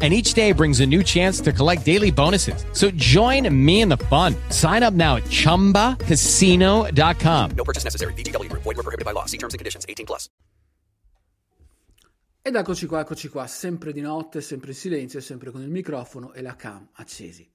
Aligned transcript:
and 0.00 0.14
each 0.14 0.32
day 0.32 0.52
brings 0.52 0.80
a 0.80 0.86
new 0.86 1.02
chance 1.02 1.42
to 1.42 1.52
collect 1.52 1.84
daily 1.84 2.10
bonuses. 2.10 2.64
So 2.72 2.90
join 2.92 3.46
me 3.52 3.82
in 3.82 3.90
the 3.90 3.98
fun. 4.08 4.34
Sign 4.48 4.82
up 4.82 4.94
now 4.94 5.16
at 5.16 5.24
ChumbaCasino.com. 5.24 7.50
No 7.54 7.64
purchase 7.64 7.84
necessary. 7.84 8.14
VGW 8.14 8.48
Group. 8.48 8.62
Void 8.62 8.78
were 8.78 8.82
prohibited 8.82 9.04
by 9.04 9.12
law. 9.12 9.26
See 9.26 9.36
terms 9.36 9.52
and 9.52 9.58
conditions. 9.58 9.84
18 9.86 10.06
plus. 10.06 10.30
Ed 12.42 12.56
eccoci 12.56 12.86
qua, 12.86 13.00
eccoci 13.00 13.28
qua, 13.28 13.46
sempre 13.46 13.92
di 13.92 14.00
notte, 14.00 14.40
sempre 14.40 14.70
in 14.70 14.76
silenzio, 14.76 15.20
sempre 15.20 15.50
con 15.50 15.60
il 15.60 15.68
microfono 15.68 16.32
e 16.32 16.40
la 16.40 16.56
cam 16.56 16.88
accesi. 16.94 17.46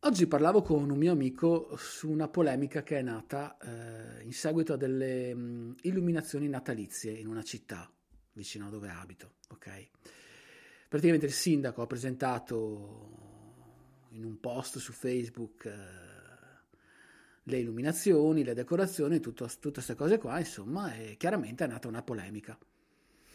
Oggi 0.00 0.26
parlavo 0.26 0.60
con 0.60 0.90
un 0.90 0.98
mio 0.98 1.12
amico 1.12 1.76
su 1.76 2.10
una 2.10 2.26
polemica 2.28 2.82
che 2.82 2.98
è 2.98 3.02
nata 3.02 3.56
eh, 3.58 4.24
in 4.24 4.32
seguito 4.32 4.72
a 4.72 4.76
delle 4.76 5.32
mh, 5.34 5.76
illuminazioni 5.82 6.48
natalizie 6.48 7.12
in 7.12 7.28
una 7.28 7.44
città 7.44 7.88
vicino 8.32 8.66
a 8.66 8.70
dove 8.70 8.90
abito, 8.90 9.34
ok? 9.50 9.88
Praticamente 10.88 11.26
il 11.26 11.32
sindaco 11.32 11.82
ha 11.82 11.86
presentato 11.86 13.16
in 14.10 14.24
un 14.24 14.40
post 14.40 14.78
su 14.78 14.92
Facebook 14.92 15.66
eh, 15.66 15.76
le 17.42 17.58
illuminazioni, 17.58 18.44
le 18.44 18.54
decorazioni, 18.54 19.20
tutto, 19.20 19.46
tutte 19.46 19.70
queste 19.70 19.94
cose 19.94 20.18
qua, 20.18 20.38
insomma, 20.38 20.94
e 20.94 21.16
chiaramente 21.16 21.64
è 21.64 21.68
nata 21.68 21.88
una 21.88 22.02
polemica. 22.02 22.58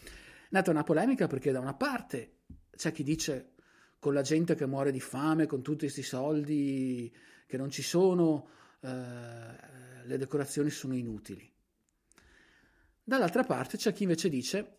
È 0.03 0.09
nata 0.49 0.71
una 0.71 0.83
polemica 0.83 1.27
perché 1.27 1.51
da 1.51 1.59
una 1.59 1.73
parte 1.73 2.37
c'è 2.75 2.91
chi 2.91 3.03
dice 3.03 3.51
con 3.99 4.13
la 4.13 4.21
gente 4.21 4.55
che 4.55 4.65
muore 4.65 4.91
di 4.91 4.99
fame, 4.99 5.45
con 5.45 5.61
tutti 5.61 5.85
questi 5.85 6.03
soldi 6.03 7.11
che 7.45 7.57
non 7.57 7.69
ci 7.69 7.81
sono, 7.81 8.49
eh, 8.81 8.87
le 10.03 10.17
decorazioni 10.17 10.69
sono 10.69 10.95
inutili. 10.95 11.49
Dall'altra 13.03 13.43
parte 13.43 13.77
c'è 13.77 13.93
chi 13.93 14.03
invece 14.03 14.29
dice 14.29 14.77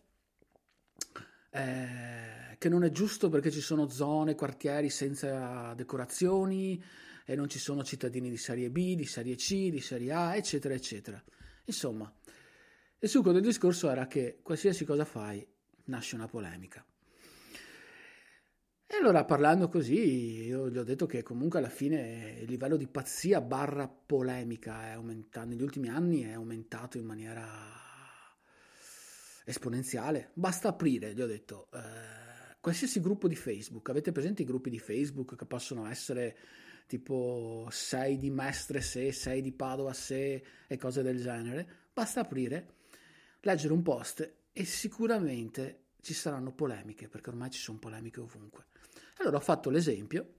eh, 1.51 2.34
che 2.65 2.71
non 2.71 2.83
è 2.83 2.89
giusto 2.89 3.29
perché 3.29 3.51
ci 3.51 3.61
sono 3.61 3.87
zone, 3.89 4.33
quartieri 4.33 4.89
senza 4.89 5.75
decorazioni 5.75 6.83
e 7.23 7.35
non 7.35 7.47
ci 7.47 7.59
sono 7.59 7.83
cittadini 7.83 8.27
di 8.27 8.37
serie 8.37 8.71
B, 8.71 8.95
di 8.95 9.05
serie 9.05 9.35
C, 9.35 9.69
di 9.69 9.79
serie 9.79 10.11
A, 10.11 10.35
eccetera, 10.35 10.73
eccetera. 10.73 11.23
Insomma, 11.65 12.11
il 12.97 13.07
succo 13.07 13.31
del 13.31 13.43
discorso 13.43 13.87
era 13.87 14.07
che 14.07 14.39
qualsiasi 14.41 14.83
cosa 14.83 15.05
fai 15.05 15.47
nasce 15.83 16.15
una 16.15 16.25
polemica. 16.25 16.83
E 18.87 18.95
allora 18.99 19.25
parlando 19.25 19.69
così, 19.69 20.45
io 20.45 20.67
gli 20.67 20.79
ho 20.79 20.83
detto 20.83 21.05
che 21.05 21.21
comunque 21.21 21.59
alla 21.59 21.69
fine 21.69 22.39
il 22.41 22.49
livello 22.49 22.77
di 22.77 22.87
pazzia 22.87 23.41
barra 23.41 23.87
polemica 23.87 24.87
è 24.87 24.93
aumentato, 24.93 25.45
negli 25.45 25.61
ultimi 25.61 25.89
anni 25.89 26.23
è 26.23 26.31
aumentato 26.31 26.97
in 26.97 27.05
maniera 27.05 27.47
esponenziale. 29.45 30.31
Basta 30.33 30.69
aprire, 30.69 31.13
gli 31.13 31.21
ho 31.21 31.27
detto, 31.27 31.67
eh, 31.71 32.24
qualsiasi 32.65 32.99
gruppo 32.99 33.27
di 33.27 33.35
Facebook, 33.35 33.89
avete 33.89 34.11
presente 34.11 34.41
i 34.41 34.45
gruppi 34.45 34.71
di 34.71 34.79
Facebook 34.79 35.35
che 35.35 35.45
possono 35.45 35.85
essere 35.85 36.35
tipo 36.87 37.67
6 37.69 38.17
di 38.17 38.31
Mestre 38.31 38.81
se, 38.81 39.11
6 39.11 39.39
di 39.43 39.51
Padova 39.51 39.93
se 39.93 40.43
e 40.65 40.75
cose 40.75 41.03
del 41.03 41.21
genere? 41.21 41.67
Basta 41.93 42.21
aprire, 42.21 42.73
leggere 43.41 43.71
un 43.71 43.83
post 43.83 44.37
e 44.51 44.65
sicuramente 44.65 45.89
ci 46.01 46.15
saranno 46.15 46.53
polemiche, 46.53 47.07
perché 47.07 47.29
ormai 47.29 47.51
ci 47.51 47.59
sono 47.59 47.77
polemiche 47.77 48.19
ovunque. 48.19 48.65
Allora 49.17 49.37
ho 49.37 49.41
fatto 49.41 49.69
l'esempio 49.69 50.33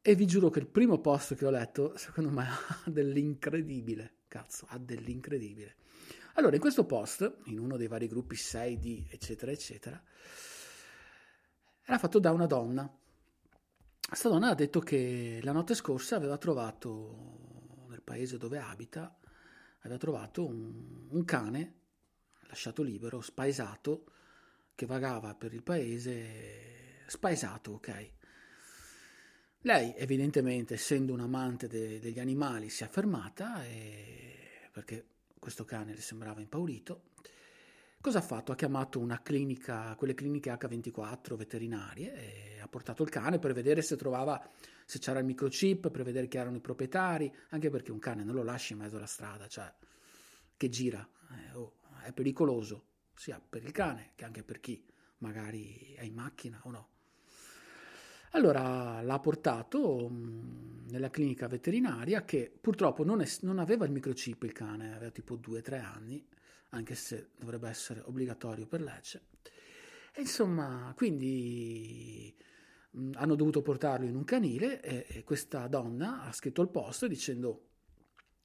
e 0.00 0.14
vi 0.14 0.28
giuro 0.28 0.48
che 0.48 0.60
il 0.60 0.68
primo 0.68 1.00
post 1.00 1.34
che 1.34 1.44
ho 1.44 1.50
letto, 1.50 1.96
secondo 1.96 2.30
me, 2.30 2.46
ha 2.46 2.88
dell'incredibile. 2.88 4.18
Cazzo, 4.28 4.64
ha 4.68 4.78
dell'incredibile. 4.78 5.74
Allora, 6.34 6.54
in 6.54 6.60
questo 6.60 6.86
post, 6.86 7.38
in 7.46 7.58
uno 7.58 7.76
dei 7.76 7.88
vari 7.88 8.06
gruppi 8.06 8.36
6D, 8.36 9.06
eccetera, 9.10 9.50
eccetera, 9.50 10.00
era 11.84 11.98
fatto 11.98 12.18
da 12.18 12.30
una 12.32 12.46
donna. 12.46 12.90
Questa 14.06 14.28
donna 14.28 14.50
ha 14.50 14.54
detto 14.54 14.80
che 14.80 15.40
la 15.42 15.52
notte 15.52 15.74
scorsa 15.74 16.16
aveva 16.16 16.38
trovato 16.38 17.86
nel 17.88 18.02
paese 18.02 18.38
dove 18.38 18.58
abita, 18.58 19.18
aveva 19.80 19.98
trovato 19.98 20.46
un, 20.46 21.08
un 21.10 21.24
cane 21.24 21.74
lasciato 22.48 22.82
libero, 22.82 23.20
spaesato, 23.20 24.04
che 24.74 24.86
vagava 24.86 25.34
per 25.34 25.52
il 25.52 25.62
paese, 25.62 27.04
spaesato, 27.06 27.72
ok. 27.72 28.10
Lei, 29.60 29.94
evidentemente, 29.96 30.74
essendo 30.74 31.12
un 31.12 31.20
amante 31.20 31.66
de- 31.66 31.98
degli 31.98 32.18
animali, 32.18 32.68
si 32.68 32.84
è 32.84 32.88
fermata 32.88 33.64
e... 33.64 34.68
perché 34.72 35.06
questo 35.38 35.64
cane 35.64 35.94
le 35.94 36.00
sembrava 36.00 36.40
impaurito 36.40 37.12
Cosa 38.04 38.18
ha 38.18 38.20
fatto? 38.20 38.52
Ha 38.52 38.54
chiamato 38.54 39.00
una 39.00 39.22
clinica, 39.22 39.94
quelle 39.96 40.12
cliniche 40.12 40.52
H24 40.52 41.36
veterinarie 41.36 42.56
e 42.56 42.60
ha 42.60 42.68
portato 42.68 43.02
il 43.02 43.08
cane 43.08 43.38
per 43.38 43.54
vedere 43.54 43.80
se 43.80 43.96
trovava, 43.96 44.46
se 44.84 44.98
c'era 44.98 45.20
il 45.20 45.24
microchip, 45.24 45.88
per 45.88 46.02
vedere 46.02 46.28
chi 46.28 46.36
erano 46.36 46.58
i 46.58 46.60
proprietari, 46.60 47.34
anche 47.48 47.70
perché 47.70 47.92
un 47.92 47.98
cane 47.98 48.22
non 48.22 48.34
lo 48.34 48.42
lasci 48.42 48.74
in 48.74 48.80
mezzo 48.80 48.98
alla 48.98 49.06
strada, 49.06 49.46
cioè 49.46 49.72
che 50.54 50.68
gira, 50.68 51.08
eh, 51.30 51.54
oh, 51.54 51.76
è 52.02 52.12
pericoloso, 52.12 52.88
sia 53.14 53.40
per 53.40 53.64
il 53.64 53.72
cane 53.72 54.10
che 54.16 54.26
anche 54.26 54.42
per 54.42 54.60
chi 54.60 54.84
magari 55.20 55.94
è 55.96 56.02
in 56.02 56.12
macchina 56.12 56.60
o 56.64 56.70
no. 56.70 56.88
Allora 58.32 59.00
l'ha 59.00 59.18
portato 59.18 60.10
mm, 60.10 60.88
nella 60.90 61.08
clinica 61.08 61.48
veterinaria 61.48 62.22
che 62.26 62.52
purtroppo 62.60 63.02
non, 63.02 63.22
è, 63.22 63.26
non 63.40 63.58
aveva 63.58 63.86
il 63.86 63.92
microchip 63.92 64.42
il 64.42 64.52
cane, 64.52 64.94
aveva 64.94 65.10
tipo 65.10 65.36
2-3 65.36 65.82
anni 65.82 66.26
anche 66.74 66.94
se 66.94 67.30
dovrebbe 67.38 67.68
essere 67.68 68.00
obbligatorio 68.00 68.66
per 68.66 68.82
legge. 68.82 69.22
E 70.12 70.20
insomma, 70.20 70.92
quindi 70.96 72.34
mh, 72.90 73.12
hanno 73.14 73.34
dovuto 73.34 73.62
portarlo 73.62 74.06
in 74.06 74.14
un 74.14 74.24
canile 74.24 74.80
e, 74.80 75.06
e, 75.08 75.24
questa 75.24 75.66
donna 75.66 76.22
ha 76.22 76.32
scritto 76.32 76.60
al 76.60 76.70
posto 76.70 77.06
dicendo 77.06 77.68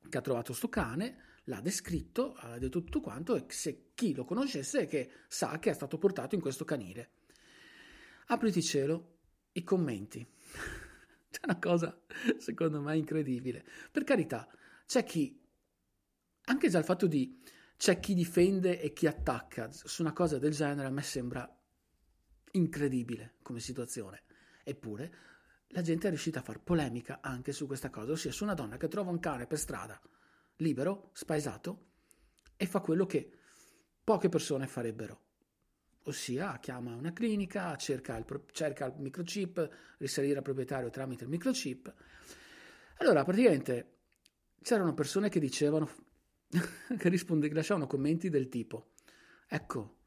che 0.09 0.17
ha 0.17 0.21
trovato 0.21 0.53
sto 0.53 0.69
cane, 0.69 1.37
l'ha 1.45 1.61
descritto, 1.61 2.33
ha 2.35 2.57
detto 2.57 2.81
tutto 2.81 3.01
quanto 3.01 3.35
e 3.35 3.45
se 3.49 3.91
chi 3.93 4.13
lo 4.13 4.25
conoscesse 4.25 4.85
che 4.85 5.11
sa 5.27 5.59
che 5.59 5.71
è 5.71 5.73
stato 5.73 5.97
portato 5.97 6.35
in 6.35 6.41
questo 6.41 6.65
canile. 6.65 7.11
Apriti 8.27 8.61
cielo, 8.61 9.17
i 9.53 9.63
commenti. 9.63 10.25
C'è 11.29 11.41
una 11.43 11.59
cosa 11.59 11.99
secondo 12.37 12.81
me 12.81 12.97
incredibile. 12.97 13.63
Per 13.91 14.03
carità, 14.03 14.47
c'è 14.87 15.03
chi, 15.03 15.39
anche 16.45 16.69
già 16.69 16.79
il 16.79 16.83
fatto 16.83 17.05
di 17.05 17.39
c'è 17.79 18.01
chi 18.01 18.13
difende 18.13 18.81
e 18.81 18.91
chi 18.91 19.07
attacca. 19.07 19.71
Su 19.71 20.01
una 20.01 20.11
cosa 20.11 20.37
del 20.37 20.51
genere 20.51 20.87
a 20.87 20.91
me 20.91 21.01
sembra 21.01 21.49
incredibile 22.51 23.35
come 23.41 23.61
situazione. 23.61 24.23
Eppure 24.65 25.13
la 25.67 25.81
gente 25.81 26.07
è 26.07 26.09
riuscita 26.09 26.39
a 26.39 26.43
far 26.43 26.59
polemica 26.59 27.19
anche 27.21 27.53
su 27.53 27.67
questa 27.67 27.89
cosa, 27.89 28.11
ossia 28.11 28.33
su 28.33 28.43
una 28.43 28.53
donna 28.53 28.75
che 28.75 28.89
trova 28.89 29.11
un 29.11 29.19
cane 29.21 29.47
per 29.47 29.57
strada, 29.57 29.97
libero, 30.57 31.11
spaesato, 31.13 31.85
e 32.57 32.65
fa 32.65 32.81
quello 32.81 33.05
che 33.05 33.31
poche 34.03 34.27
persone 34.27 34.67
farebbero. 34.67 35.21
Ossia, 36.03 36.59
chiama 36.59 36.93
una 36.95 37.13
clinica, 37.13 37.77
cerca 37.77 38.17
il, 38.17 38.25
cerca 38.51 38.87
il 38.87 38.95
microchip, 38.97 39.69
risalire 39.99 40.39
al 40.39 40.43
proprietario 40.43 40.89
tramite 40.89 41.23
il 41.23 41.29
microchip. 41.29 41.93
Allora, 42.97 43.23
praticamente 43.23 43.99
c'erano 44.61 44.93
persone 44.93 45.29
che 45.29 45.39
dicevano, 45.39 46.08
che, 46.97 47.09
risponde, 47.09 47.51
lasciavano 47.51 47.85
commenti 47.85 48.29
del 48.29 48.49
tipo, 48.49 48.93
ecco, 49.47 49.97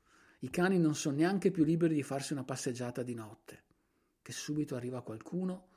i 0.40 0.50
cani 0.50 0.78
non 0.78 0.94
sono 0.94 1.16
neanche 1.16 1.52
più 1.52 1.62
liberi 1.62 1.94
di 1.94 2.02
farsi 2.02 2.32
una 2.32 2.44
passeggiata 2.44 3.02
di 3.02 3.14
notte, 3.14 3.64
che 4.22 4.32
subito 4.32 4.74
arriva 4.74 5.02
qualcuno 5.02 5.68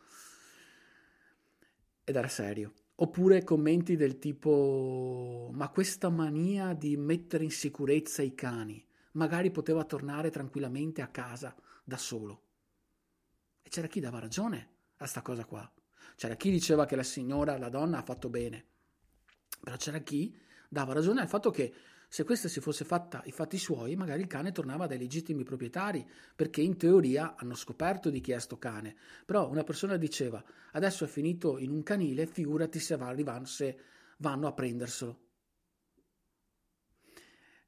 ed 2.04 2.16
era 2.16 2.28
serio. 2.28 2.74
Oppure 2.98 3.44
commenti 3.44 3.96
del 3.98 4.18
tipo, 4.20 5.52
ma 5.54 5.70
questa 5.70 6.10
mania 6.10 6.74
di 6.74 6.96
mettere 6.96 7.44
in 7.44 7.52
sicurezza 7.52 8.22
i 8.22 8.34
cani, 8.34 8.84
magari 9.14 9.52
poteva 9.52 9.84
tornare 9.84 10.30
tranquillamente 10.32 11.02
a 11.02 11.10
casa 11.10 11.54
da 11.84 11.98
solo. 11.98 12.44
E 13.62 13.70
c'era 13.70 13.88
chi 13.88 14.00
dava 14.00 14.20
ragione 14.20 14.70
a 14.98 15.06
sta 15.06 15.22
cosa 15.22 15.46
qua. 15.46 15.70
C'era 16.16 16.36
chi 16.36 16.50
diceva 16.50 16.86
che 16.86 16.96
la 16.96 17.04
signora, 17.04 17.58
la 17.58 17.70
donna 17.70 17.98
ha 18.00 18.04
fatto 18.04 18.30
bene, 18.30 18.66
però 19.62 19.76
c'era 19.76 20.00
chi 20.00 20.34
dava 20.76 20.92
ragione 20.92 21.22
al 21.22 21.30
fatto 21.30 21.52
che 21.52 21.74
se 22.10 22.26
questa 22.26 22.50
si 22.50 22.60
fosse 22.60 22.84
fatta 22.84 23.24
i 23.26 23.32
fatti 23.32 23.58
suoi, 23.58 23.96
magari 23.96 24.22
il 24.22 24.28
cane 24.28 24.52
tornava 24.52 24.88
dai 24.88 24.98
legittimi 24.98 25.46
proprietari, 25.46 26.06
perché 26.36 26.60
in 26.62 26.76
teoria 26.76 27.36
hanno 27.38 27.56
scoperto 27.56 28.10
di 28.10 28.20
chi 28.20 28.34
è 28.34 28.40
sto 28.40 28.58
cane. 28.58 28.94
Però 29.26 29.50
una 29.50 29.64
persona 29.64 29.96
diceva, 29.96 30.44
adesso 30.74 31.06
è 31.06 31.08
finito 31.08 31.58
in 31.58 31.72
un 31.72 31.82
canile, 31.82 32.28
figurati 32.28 32.80
se, 32.80 32.98
va, 32.98 33.46
se 33.46 33.80
vanno 34.18 34.48
a 34.48 34.54
prenderselo. 34.54 35.20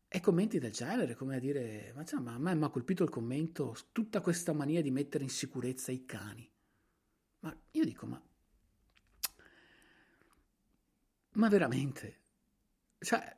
E 0.09 0.19
commenti 0.19 0.59
del 0.59 0.71
genere, 0.71 1.15
come 1.15 1.38
a 1.38 1.39
dire, 1.39 1.94
ma, 1.95 2.04
cioè, 2.04 2.19
ma 2.19 2.33
a 2.33 2.39
me 2.39 2.56
mi 2.56 2.63
ha 2.65 2.69
colpito 2.69 3.04
il 3.04 3.09
commento, 3.09 3.74
tutta 3.94 4.19
questa 4.19 4.51
mania 4.51 4.81
di 4.81 4.92
mettere 4.92 5.24
in 5.24 5.30
sicurezza 5.30 5.94
i 5.94 6.04
cani. 6.06 6.50
Ma 7.39 7.57
io 7.71 7.86
dico, 7.86 8.06
ma... 8.06 8.21
Ma 11.33 11.50
veramente? 11.50 12.27
Cioè, 13.00 13.38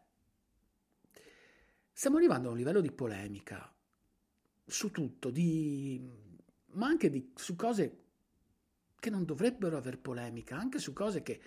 stiamo 1.91 2.17
arrivando 2.17 2.47
a 2.47 2.51
un 2.51 2.57
livello 2.57 2.81
di 2.81 2.91
polemica 2.91 3.73
su 4.65 4.91
tutto, 4.91 5.29
di... 5.29 6.01
ma 6.73 6.87
anche 6.87 7.09
di... 7.09 7.33
su 7.35 7.55
cose 7.55 8.03
che 8.99 9.09
non 9.09 9.25
dovrebbero 9.25 9.77
aver 9.77 9.99
polemica, 9.99 10.57
anche 10.57 10.79
su 10.79 10.93
cose 10.93 11.21
che 11.23 11.41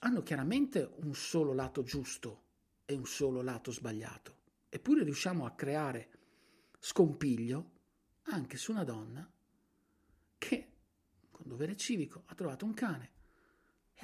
hanno 0.00 0.22
chiaramente 0.22 0.88
un 1.02 1.14
solo 1.14 1.52
lato 1.52 1.82
giusto 1.82 2.42
e 2.84 2.94
un 2.94 3.06
solo 3.06 3.42
lato 3.42 3.70
sbagliato. 3.70 4.42
Eppure 4.68 5.04
riusciamo 5.04 5.44
a 5.46 5.54
creare 5.54 6.10
scompiglio 6.78 7.70
anche 8.24 8.56
su 8.56 8.72
una 8.72 8.84
donna 8.84 9.30
che, 10.38 10.72
con 11.30 11.46
dovere 11.48 11.76
civico, 11.76 12.22
ha 12.26 12.34
trovato 12.34 12.64
un 12.64 12.74
cane 12.74 13.12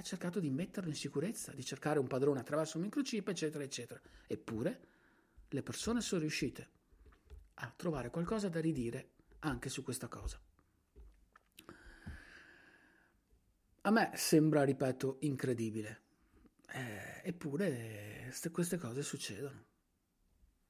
ha 0.00 0.02
cercato 0.02 0.40
di 0.40 0.48
metterlo 0.50 0.88
in 0.88 0.96
sicurezza, 0.96 1.52
di 1.52 1.62
cercare 1.62 1.98
un 1.98 2.06
padrone 2.06 2.40
attraverso 2.40 2.78
un 2.78 2.84
microchip, 2.84 3.28
eccetera, 3.28 3.62
eccetera. 3.62 4.00
Eppure 4.26 4.88
le 5.48 5.62
persone 5.62 6.00
sono 6.00 6.22
riuscite 6.22 6.68
a 7.54 7.72
trovare 7.76 8.10
qualcosa 8.10 8.48
da 8.48 8.60
ridire 8.60 9.10
anche 9.40 9.68
su 9.68 9.82
questa 9.82 10.08
cosa. 10.08 10.40
A 13.82 13.90
me 13.90 14.10
sembra, 14.14 14.64
ripeto, 14.64 15.18
incredibile. 15.20 16.02
Eh, 16.72 17.20
eppure 17.24 18.32
queste 18.52 18.78
cose 18.78 19.02
succedono. 19.02 19.66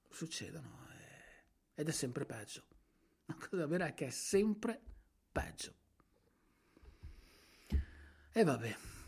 Succedono 0.08 0.88
eh, 0.90 1.80
ed 1.80 1.88
è 1.88 1.92
sempre 1.92 2.26
peggio. 2.26 2.64
La 3.26 3.36
cosa 3.48 3.66
vera 3.66 3.86
è 3.86 3.94
che 3.94 4.06
è 4.06 4.10
sempre 4.10 4.80
peggio. 5.30 5.74
E 8.32 8.44
vabbè, 8.44 8.76